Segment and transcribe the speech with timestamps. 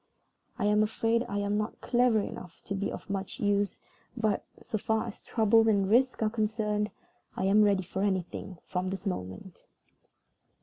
[0.57, 3.77] I am afraid I am not clever enough to be of much use;
[4.17, 6.89] but, so far as troubles and risks are concerned,
[7.37, 9.67] I am ready for anything from this moment."